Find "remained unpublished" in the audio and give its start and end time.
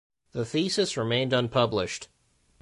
0.97-2.07